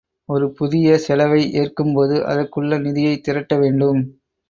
ஒரு 0.29 0.45
புதிய 0.51 0.97
செலவை 0.97 1.51
ஏற்கும்போது 1.53 2.17
அதற்குள்ள 2.25 2.79
நிதியைத் 2.79 3.23
திரட்ட 3.23 3.55
வேண்டும். 3.57 4.01